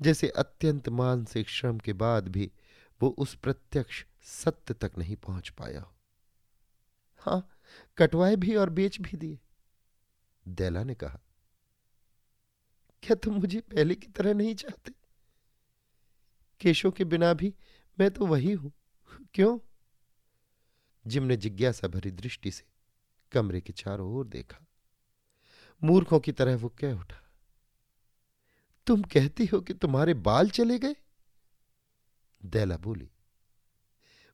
जैसे 0.00 0.28
अत्यंत 0.28 0.88
मानसिक 0.88 1.48
श्रम 1.48 1.78
के 1.78 1.92
बाद 1.92 2.28
भी 2.28 2.52
वो 3.02 3.08
उस 3.08 3.34
प्रत्यक्ष 3.34 4.04
सत्य 4.22 4.74
तक 4.74 4.92
नहीं 4.98 5.16
पहुँच 5.16 5.48
पाया 5.48 5.80
हो। 5.80 5.96
हाँ, 7.16 7.58
कटवाए 7.96 8.36
भी 8.36 8.54
और 8.54 8.70
बेच 8.70 9.00
भी 9.00 9.16
दिए। 9.16 9.38
दैला 10.48 10.84
ने 10.84 10.94
कहा, 10.94 11.20
क्या 13.02 13.14
तुम 13.14 13.34
मुझे 13.34 13.60
पहले 13.60 13.94
की 13.94 14.06
तरह 14.06 14.34
नहीं 14.34 14.54
चाहते? 14.54 14.92
केशों 16.60 16.90
के 16.90 17.04
बिना 17.04 17.34
भी 17.34 17.54
मैं 18.00 18.10
तो 18.10 18.26
वही 18.26 18.52
हूँ। 18.52 18.72
क्यों? 19.34 19.58
जिम 21.06 21.22
ने 21.22 21.36
जिज्ञासा 21.36 21.88
भरी 21.88 22.10
दृष्टि 22.10 22.50
से 22.50 22.77
कमरे 23.32 23.60
के 23.60 23.72
चारों 23.72 24.10
ओर 24.12 24.26
देखा। 24.26 24.64
मूर्खों 25.82 26.20
की 26.20 26.32
तरह 26.32 26.56
वो 26.56 26.68
कह 26.68 26.92
उठा, 26.92 27.22
तुम 28.86 29.02
कहती 29.02 29.46
हो 29.46 29.60
कि 29.60 29.74
तुम्हारे 29.74 30.14
बाल 30.14 30.50
चले 30.50 30.78
गए? 30.78 30.96
दैला 32.42 32.76
बोली, 32.76 33.10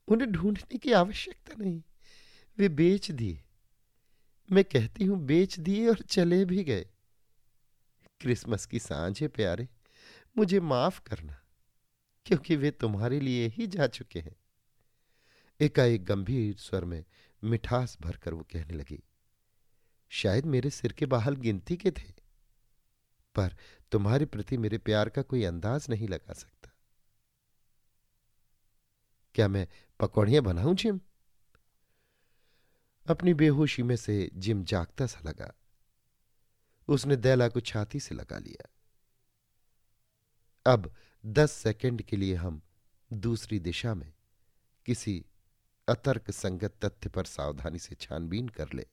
उन्हें 0.09 0.31
ढूँढने 0.33 0.79
की 0.79 0.93
आवश्यकता 0.93 1.55
नहीं, 1.59 1.83
वे 2.59 2.69
बेच 2.69 3.11
दिए। 3.11 3.43
मैं 4.49 4.65
कहती 4.65 5.05
हूँ 5.05 5.19
बेच 5.19 5.59
दिए 5.59 5.89
और 5.89 5.99
चले 6.01 6.45
भी 6.45 6.65
गए। 6.65 6.87
क्रिसमस 8.21 8.67
की 8.67 8.79
साँझ 8.79 9.21
है 9.23 9.29
प्यारे, 9.29 9.69
मुझे 10.37 10.61
माफ़ 10.61 11.01
करना, 11.01 11.37
क्योंकि 12.27 12.57
वे 12.57 12.71
तुम्हारे 12.71 13.21
लिए 13.21 13.49
ही 13.49 13.67
जा 13.67 13.87
चुके 13.87 14.21
हैं। 14.21 14.37
एकाएक 15.61 16.05
गंभीर 16.05 16.57
स्वर 16.57 16.85
में 16.85 17.05
मिठास 17.45 17.97
भरकर 18.01 18.35
वो 18.35 18.43
कहने 18.43 18.75
लगी, 18.75 19.03
शायद 20.11 20.47
मेरे 20.47 20.71
सिर 20.71 20.93
के 20.93 21.07
बाहल 21.07 21.37
गिनती 21.37 21.77
के 21.77 21.91
थे, 21.91 22.13
पर 23.35 23.57
तुम्हारे 23.93 24.27
प्रति 24.27 24.57
मेरे 24.57 24.79
प्यार 24.79 25.09
का 25.09 25.23
कोई 25.23 25.45
अंदाज 25.45 25.87
नहीं 25.91 26.09
लगा 26.09 26.33
सकता। 26.33 26.71
क्या 29.35 29.49
मैं 29.49 29.67
पकौड़ियाँ 30.01 30.43
बनाऊँ, 30.43 30.75
जिम? 30.75 31.01
अपनी 33.07 33.35
बेहोशी 33.35 33.83
में 33.83 33.97
से 33.97 34.31
जिम 34.35 34.65
जागता 34.65 35.07
सा 35.07 35.21
लगा। 35.21 35.53
उसने 36.89 37.17
दैला 37.17 37.49
को 37.49 37.61
छाती 37.61 38.01
से 38.01 38.15
लगा 38.15 38.39
लिया। 38.39 38.69
अब 40.67 40.93
दस 41.25 41.53
सेकंड 41.53 42.03
के 42.03 42.17
लिए 42.17 42.35
हम 42.35 42.63
दूसरी 43.13 43.59
दिशा 43.59 43.95
में 43.95 44.13
किसी 44.87 45.25
अतर्क 45.89 46.31
संगत 46.31 46.75
तथ्य 46.85 47.09
पर 47.09 47.25
सावधानी 47.25 47.79
से 47.79 47.95
छानबीन 47.95 48.49
कर 48.49 48.73
ले। 48.75 48.87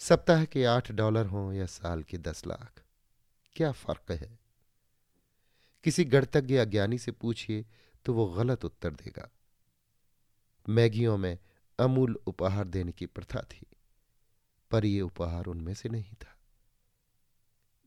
सप्ताह 0.00 0.44
के 0.44 0.64
आठ 0.64 0.92
डॉलर 0.92 1.26
हों 1.26 1.52
या 1.52 1.66
साल 1.66 2.02
के 2.02 2.18
दस 2.18 2.46
लाख। 2.46 2.82
क्या 3.56 3.72
फ़र्क 3.72 4.10
है? 4.12 4.38
किसी 5.84 6.04
गणतज्ञ 6.04 6.56
अज्ञानी 6.56 6.98
से 6.98 7.12
पूछिए 7.12 7.66
तो 8.04 8.14
वो 8.14 8.26
गलत 8.26 8.64
उत्तर 8.64 8.90
देगा। 8.90 9.28
मैगियों 10.68 11.16
में 11.16 11.38
अमूल 11.78 12.18
उपहार 12.26 12.68
देने 12.68 12.92
की 12.92 13.06
प्रथा 13.06 13.40
थी, 13.42 13.66
पर 14.70 14.84
यह 14.84 15.02
उपहार 15.02 15.46
उनमें 15.46 15.74
से 15.74 15.88
नहीं 15.88 16.14
था। 16.14 16.36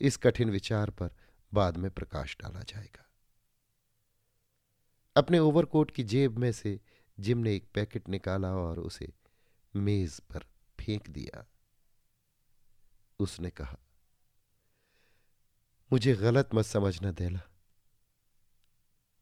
इस 0.01 0.17
कठिन 0.17 0.49
विचार 0.49 0.89
पर 0.89 1.09
बाद 1.53 1.77
में 1.77 1.89
प्रकाश 1.91 2.37
डाला 2.41 2.61
जाएगा। 2.61 3.05
अपने 5.15 5.39
ओवरकोट 5.39 5.91
की 5.91 6.03
जेब 6.03 6.37
में 6.37 6.51
से 6.51 6.79
जिम 7.19 7.37
ने 7.37 7.55
एक 7.55 7.67
पैकेट 7.73 8.09
निकाला 8.09 8.53
और 8.55 8.79
उसे 8.79 9.11
मेज 9.75 10.19
पर 10.19 10.45
फेंक 10.79 11.09
दिया। 11.09 11.45
उसने 13.19 13.49
कहा, 13.49 13.77
मुझे 15.91 16.13
गलत 16.13 16.49
मत 16.55 16.65
समझना 16.65 17.11
देना 17.11 17.41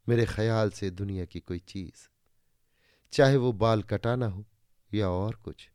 मेरे 0.07 0.25
ख्याल 0.25 0.69
से 0.69 0.89
दुनिया 0.91 1.25
की 1.25 1.39
कोई 1.39 1.59
चीज़, 1.59 2.07
चाहे 3.13 3.35
वो 3.37 3.51
बाल 3.53 3.83
कटाना 3.83 4.27
हो 4.27 4.45
या 4.93 5.09
और 5.09 5.35
कुछ, 5.35 5.69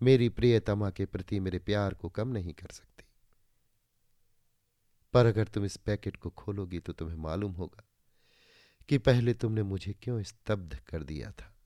मेरी 0.00 0.28
प्रियतमा 0.28 0.90
के 0.90 1.06
प्रति 1.06 1.40
मेरे 1.40 1.58
प्यार 1.58 1.94
को 1.94 2.08
कम 2.08 2.28
नहीं 2.28 2.52
कर 2.52 2.68
सकती। 2.68 3.04
पर 5.12 5.26
अगर 5.26 5.48
तुम 5.48 5.64
इस 5.64 5.76
पैकेट 5.76 6.16
को 6.16 6.30
खोलोगी 6.30 6.78
तो 6.78 6.92
तुम्हें 6.92 7.16
मालूम 7.16 7.52
होगा 7.52 7.84
कि 8.90 8.98
पहले 8.98 9.34
तुमने 9.34 9.62
मुझे 9.62 9.92
क्यों 9.92 10.22
स्तब्ध 10.22 10.76
कर 10.76 11.02
दिया 11.02 11.30
था? 11.30 11.56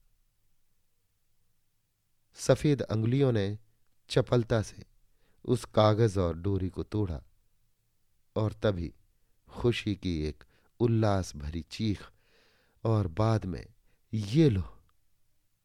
सफ़ेद 2.33 2.81
अंगुलियों 2.81 3.31
ने 3.31 3.59
चपलता 4.09 4.61
से 4.61 4.85
उस 5.45 5.65
कागज़ 5.65 6.19
और 6.19 6.37
डोरी 6.37 6.69
को 6.69 6.83
तोड़ा 6.83 7.21
और 8.35 8.53
तभी 8.53 8.93
खुशी 9.49 9.95
की 9.95 10.23
एक 10.23 10.43
उल्लास 10.79 11.35
भरी 11.35 11.61
चीख 11.61 12.03
और 12.83 13.07
बाद 13.07 13.45
में, 13.45 13.65
ये 14.13 14.49
लो। 14.49 14.63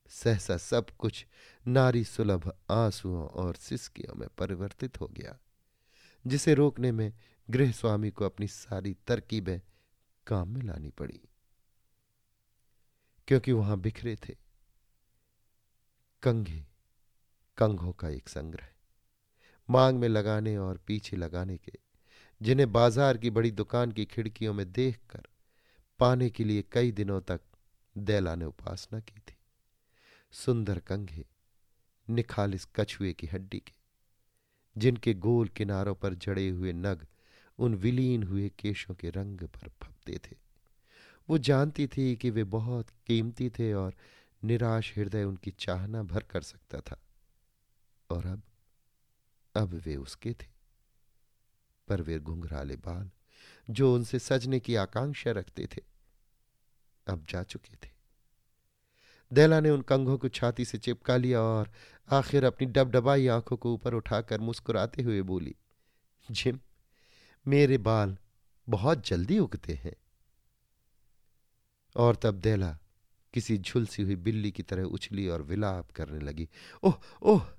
सहसा 0.09 0.57
सब 0.57 0.90
कुछ 0.90 1.26
नारी 1.67 2.05
सुलभ 2.05 2.59
आंसुओं 2.71 3.26
और 3.26 3.55
सिस्कियों 3.55 4.14
में 4.14 4.29
परिवर्तित 4.38 5.00
हो 5.00 5.09
गया, 5.09 5.38
जिसे 6.26 6.55
रोकने 6.55 6.93
में 6.93 7.12
गृह 7.50 7.73
स्वामी 7.73 8.11
को 8.11 8.25
अपनी 8.25 8.47
सारी 8.47 8.95
तरकीबें 8.95 9.61
काम 10.26 10.49
में 10.49 10.62
लानी 10.62 10.90
पड़ी। 10.90 11.21
क्योंकि 13.30 13.52
वहाँ 13.52 13.78
बिखरे 13.80 14.16
थे। 14.16 14.34
कंघे, 16.22 16.66
कंघों 17.58 17.92
का 17.92 18.08
एक 18.08 18.28
संग्रह। 18.28 18.68
मांग 19.70 19.99
में 19.99 20.08
लगाने 20.08 20.56
और 20.56 20.78
पीछे 20.87 21.16
लगाने 21.16 21.56
के, 21.56 21.72
जिन्हें 22.42 22.72
बाज़ार 22.72 23.18
की 23.18 23.30
बड़ी 23.30 23.50
दुकान 23.50 23.92
की 23.92 24.04
खिड़कियों 24.04 24.54
में 24.54 24.72
देखकर 24.72 25.28
पाने 25.99 26.30
के 26.30 26.44
लिए 26.44 26.64
कई 26.72 26.92
दिनों 26.92 27.20
तक 27.20 27.40
दैला 27.99 28.34
ने 28.34 28.44
उपासना 28.44 29.00
की 29.00 29.18
थी। 29.18 29.37
सुंदर 30.32 30.78
कंघे 30.78 31.25
निखालिस 32.10 32.64
कछुए 32.64 33.12
की 33.12 33.26
हड्डी 33.26 33.58
के, 33.58 33.72
जिनके 34.76 35.14
गोल 35.14 35.49
किनारों 35.49 35.94
पर 35.94 36.14
जड़े 36.14 36.49
हुए 36.49 36.72
नग 36.72 37.06
उन 37.58 37.75
विलीन 37.75 38.22
हुए 38.22 38.49
केशों 38.58 38.94
के 38.94 39.10
रंग 39.10 39.40
पर 39.40 39.68
फपते 39.82 40.18
थे। 40.18 40.50
वो 41.30 41.38
जानती 41.38 41.87
थी 41.87 42.16
कि 42.16 42.30
वे 42.30 42.44
बहुत 42.44 42.87
कीमती 43.06 43.50
थे 43.50 43.72
और 43.72 43.94
निराश 44.44 44.99
हृदय 44.99 45.25
उनकी 45.25 45.50
चाहना 45.50 46.02
भर 46.02 46.22
कर 46.22 46.42
सकता 46.42 46.80
था। 46.80 47.02
और 48.10 48.26
अब 48.26 48.42
अब 49.54 49.68
वे 49.68 49.96
उसके 49.96 50.32
थे। 50.32 50.46
पर 51.88 52.02
वे 52.02 52.18
घुंघराले 52.18 52.76
बाल, 52.76 53.10
जो 53.70 53.94
उनसे 53.94 54.18
सजने 54.18 54.60
की 54.60 54.75
आकांक्षा 54.75 55.30
रखते 55.30 55.66
थे, 55.66 55.82
अब 57.06 57.26
जा 57.28 57.42
चुके 57.42 57.87
थे। 57.87 57.90
दैला 59.32 59.60
ने 59.60 59.70
उन 59.70 59.82
कंघों 59.82 60.18
को 60.18 60.28
छाती 60.28 60.64
से 60.64 60.78
चिपका 60.78 61.16
लिया 61.16 61.40
और 61.40 61.72
आखिर 62.10 62.44
अपनी 62.44 62.66
डबडबाई 62.66 63.26
आँखों 63.26 63.56
को 63.56 63.75
ऊपर 63.75 63.94
उठाकर 63.94 64.40
मुस्कुराते 64.40 65.02
हुए 65.02 65.22
बोली, 65.22 65.54
जिम, 66.30 66.60
मेरे 67.46 67.78
बाल 67.78 68.18
बहुत 68.68 69.06
जल्दी 69.06 69.38
उगते 69.38 69.75
हैं। 69.75 69.96
और 71.97 72.16
तब 72.16 72.35
दैला 72.35 72.78
किसी 73.35 73.59
झुलसी 73.59 74.02
हुई 74.02 74.16
बिल्ली 74.16 74.50
की 74.50 74.62
तरह 74.62 74.82
उछली 74.82 75.28
और 75.28 75.42
विलाप 75.42 75.90
करने 75.90 76.20
लगी। 76.20 76.49
ओह 76.82 76.94
ओह! 77.23 77.52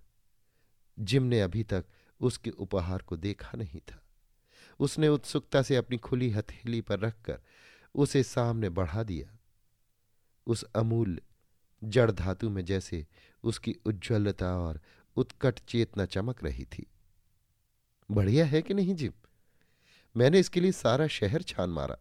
जिम 1.00 1.24
ने 1.24 1.42
अभी 1.42 1.64
तक 1.64 1.86
उसके 2.22 2.50
उपहार 2.50 3.02
को 3.02 3.18
देखा 3.18 3.58
नहीं 3.58 3.80
था। 3.80 4.04
उसने 4.80 5.08
उत्सुकता 5.08 5.62
से 5.62 5.76
अपनी 5.76 5.98
खुली 5.98 6.30
हथेली 6.30 6.82
पर 6.82 7.00
रखकर 7.00 7.42
उसे 7.96 8.24
सामने 8.24 8.70
बढ़ा 8.70 9.04
दिया। 9.04 9.38
उस 10.48 10.64
अमूल्य 10.64 11.22
जड़ 11.84 12.12
धातु 12.12 12.50
में 12.50 12.66
जैसे 12.66 13.08
उसकी 13.44 13.76
उज्ज्वलता 13.86 14.58
और 14.58 14.82
उत्कट 15.16 15.60
चेतना 15.60 16.06
चमक 16.06 16.44
रही 16.44 16.66
थी। 16.66 16.88
बढ़िया 18.12 18.46
है 18.46 18.62
कि 18.62 18.74
नहीं 18.74 18.96
जिम? 18.96 19.12
मैंने 20.18 20.40
इसके 20.40 20.60
लिए 20.60 20.72
सारा 20.72 21.08
शहर 21.08 21.42
छान 21.42 21.70
मारा। 21.70 21.98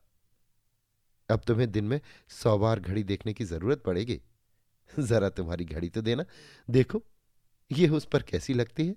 अब 1.30 1.42
तुम्हें 1.46 1.70
दिन 1.72 1.84
में 1.84 2.00
सौ 2.30 2.58
बार 2.58 2.80
घड़ी 2.80 3.02
देखने 3.04 3.32
की 3.32 3.44
ज़रूरत 3.44 3.82
पड़ेगी। 3.82 4.20
जरा 4.90 5.28
तुम्हारी 5.28 5.64
घड़ी 5.64 5.88
तो 5.88 6.02
देना। 6.02 6.24
देखो, 6.68 7.02
ये 7.70 7.88
उस 7.88 8.04
पर 8.04 8.22
कैसी 8.22 8.54
लगती 8.54 8.86
है? 8.88 8.96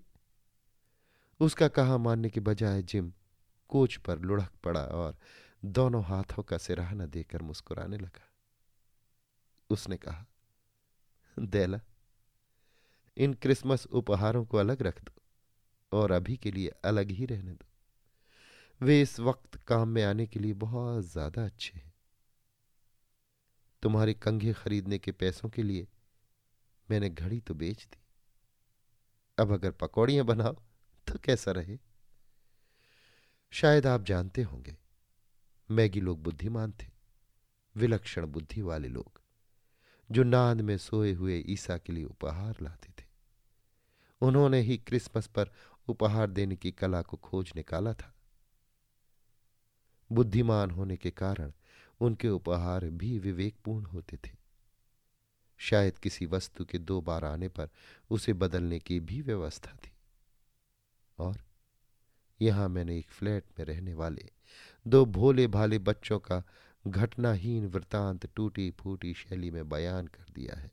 उसका 1.40 1.68
कहा 1.68 1.98
मानने 1.98 2.30
के 2.30 2.40
बजाय 2.40 2.82
जिम 2.82 3.12
कोच 3.70 3.96
पर 3.98 4.20
लुढ़क 4.20 4.52
पड़ा 4.64 4.84
और 4.84 5.18
दोनों 5.66 6.04
हाथों 6.04 6.44
का 6.44 6.58
सिराहना 6.58 7.06
देकर 7.06 7.42
मुस्कुराने 7.42 7.98
लगा। 7.98 8.30
उसने 9.70 9.98
कहा, 9.98 10.26
देला, 11.38 11.80
इन 13.18 13.34
क्रिसमस 13.34 13.86
उपहारों 13.86 14.46
को 14.46 14.58
अलग 14.58 14.82
रख 14.82 15.02
दो 15.02 15.22
और 15.92 16.12
अभी 16.12 16.38
के 16.38 16.52
लिए 16.52 16.72
अलग 16.86 17.12
ही 17.12 17.26
रहने 17.26 17.52
दो। 17.52 18.86
वे 18.86 19.02
इस 19.02 19.20
वक्त 19.20 19.56
काम 19.56 19.90
में 19.90 20.04
आने 20.04 20.28
के 20.28 20.40
लिए 20.40 20.54
बहुत 20.54 21.04
ज़्यादा 21.04 21.46
अच्छे 21.46 21.78
हैं। 21.80 21.93
तुम्हारे 23.84 24.14
कंघे 24.14 24.54
खरीदने 24.54 24.98
के 25.00 25.12
पैसों 25.12 25.50
के 25.50 25.64
लिए 25.64 25.88
मैंने 26.90 27.10
घड़ी 27.10 27.40
तो 27.40 27.54
बेच 27.54 27.86
दी। 27.86 27.98
अब 29.38 29.52
अगर 29.52 29.72
पकौड़ियाँ 29.72 30.26
बनाओ 30.26 30.56
तो 31.08 31.20
कैसा 31.20 31.52
रहे? 31.52 31.78
शायद 33.54 33.88
आप 33.88 34.04
जानते 34.04 34.42
होंगे, 34.42 34.76
मैगी 35.70 36.02
लोग 36.02 36.22
बुद्धिमान 36.24 36.72
थे, 36.72 36.88
विलक्षण 37.76 38.26
बुद्धि 38.26 38.62
वाले 38.62 38.88
लोग, 38.88 39.22
जो 40.10 40.24
नांद 40.24 40.62
में 40.62 40.78
सोए 40.78 41.14
हुए 41.14 41.44
ईसा 41.48 41.78
के 41.78 41.94
लिए 41.94 42.04
उपहार 42.04 42.58
लाते 42.62 42.92
थे। 42.92 43.06
उन्होंने 44.22 44.60
ही 44.62 44.78
क्रिसमस 44.78 45.28
पर 45.28 45.52
उपहार 45.88 46.30
देने 46.30 46.56
की 46.56 46.72
कला 46.72 47.02
को 47.02 47.18
खोज 47.18 47.52
निकाला 47.56 47.94
था। 47.94 48.14
बुद्धिमान 50.12 50.72
होने 50.72 50.98
के 50.98 51.12
कारण 51.12 51.52
उनके 52.02 52.30
उपहार 52.30 52.86
भी 52.86 53.18
विवेकपूर्ण 53.20 53.86
होते 53.86 54.18
थे। 54.18 54.32
शायद 55.60 55.98
किसी 55.98 56.26
वस्तु 56.26 56.66
के 56.66 56.78
दो 56.78 57.02
बार 57.02 57.26
आने 57.26 57.48
पर 57.48 57.70
उसे 58.10 58.34
बदलने 58.34 58.80
की 58.80 59.00
भी 59.00 59.22
व्यवस्था 59.22 59.72
थी। 59.76 59.92
और 61.18 61.38
यहाँ 62.42 62.68
मैंने 62.70 62.98
एक 62.98 63.10
फ्लैट 63.10 63.60
में 63.60 63.66
रहने 63.66 63.94
वाले 63.94 64.30
दो 64.88 65.06
भोले 65.06 65.48
भाले 65.48 65.80
बच्चों 65.80 66.20
का 66.20 66.44
घटनाहीन 66.88 67.68
वृतांत 67.68 68.26
टूटी 68.36 68.70
फूटी 68.72 69.14
शैली 69.14 69.52
में 69.52 69.70
बयान 69.70 70.08
कर 70.08 70.26
दिया 70.34 70.60
है, 70.60 70.72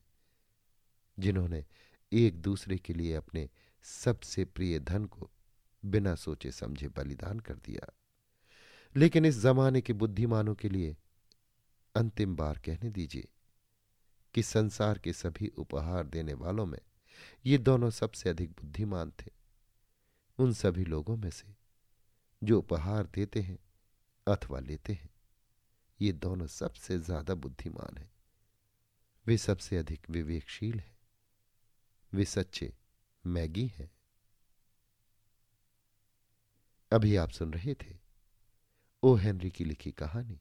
जिन्होंने 1.18 1.64
एक 2.12 2.36
दूसरे 2.36 2.78
के 2.78 2.94
लिए 2.94 3.14
अपने 3.14 3.48
सबसे 3.82 4.44
प्रिय 4.44 4.78
धन 4.78 5.04
को 5.04 5.30
बिना 5.84 6.14
सोचे 6.14 6.50
समझे 6.52 6.88
बलिदान 6.88 7.40
कर 7.40 7.54
दिया। 7.56 7.92
लेकिन 8.96 9.24
इस 9.24 9.38
जमाने 9.38 9.80
के 9.80 9.92
बुद्धिमानों 9.92 10.54
के 10.54 10.68
लिए 10.68 10.96
अंतिम 11.94 12.36
बार 12.36 12.58
कहने 12.58 12.90
दीजिए 12.90 13.28
कि 14.34 14.42
संसार 14.42 14.98
के 14.98 15.12
सभी 15.12 15.48
उपहार 15.58 16.06
देने 16.06 16.34
वालों 16.34 16.66
में 16.66 16.78
ये 17.46 17.58
दोनों 17.58 17.90
सबसे 17.90 18.30
अधिक 18.30 18.50
बुद्धिमान 18.50 19.12
थे। 19.20 19.30
उन 20.38 20.52
सभी 20.52 20.84
लोगों 20.84 21.16
में 21.16 21.30
से 21.30 21.54
जो 22.42 22.58
उपहार 22.58 23.06
देते 23.06 23.40
हैं 23.40 23.58
अथवा 24.26 24.58
लेते 24.60 24.92
हैं, 24.92 25.10
ये 26.00 26.12
दोनों 26.12 26.46
सबसे 26.46 26.98
ज़्यादा 26.98 27.34
बुद्धिमान 27.34 27.98
हैं। 27.98 28.10
वे 29.26 29.36
सबसे 29.38 29.76
अधिक 29.76 30.10
विवेकशील 30.10 30.80
हैं। 30.80 30.96
वे 32.12 32.24
सच्चे 32.24 32.72
मैगी 33.24 33.66
हैं। 33.66 33.90
अभी 36.92 37.16
आप 37.16 37.30
सुन 37.30 37.52
रहे 37.52 37.74
थे 37.74 37.98
ओ. 39.02 39.14
हेनरी 39.14 39.50
की 39.50 39.64
लिखी 39.64 39.92
कहानी। 39.92 40.40